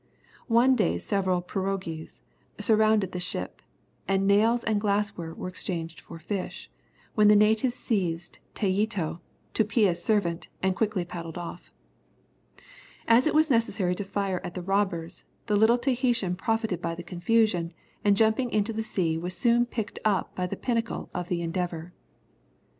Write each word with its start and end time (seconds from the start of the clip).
One 0.47 0.75
day 0.75 0.97
several 0.97 1.43
pirogues 1.43 2.21
surrounded 2.59 3.11
the 3.11 3.19
ship, 3.19 3.61
and 4.07 4.25
nails 4.25 4.63
and 4.63 4.81
glassware 4.81 5.35
were 5.35 5.47
exchanged 5.47 5.99
for 6.01 6.17
fish; 6.17 6.71
when 7.13 7.27
the 7.27 7.35
natives 7.35 7.75
seized 7.75 8.39
Tayeto, 8.55 9.19
Tupia's 9.53 10.03
servant, 10.03 10.47
and 10.63 10.75
quickly 10.75 11.05
paddled 11.05 11.37
off. 11.37 11.71
As 13.07 13.27
it 13.27 13.35
was 13.35 13.51
necessary 13.51 13.93
to 13.93 14.03
fire 14.03 14.41
at 14.43 14.55
the 14.55 14.63
robbers, 14.63 15.25
the 15.45 15.55
little 15.55 15.77
Tahitan 15.77 16.35
profited 16.35 16.81
by 16.81 16.95
the 16.95 17.03
confusion, 17.03 17.71
and 18.03 18.17
jumping 18.17 18.49
into 18.49 18.73
the 18.73 18.81
sea 18.81 19.19
was 19.19 19.37
soon 19.37 19.67
picked 19.67 19.99
up 20.03 20.33
by 20.33 20.47
the 20.47 20.57
pinnace 20.57 21.09
of 21.13 21.27
the 21.29 21.43
Endeavour. 21.43 21.93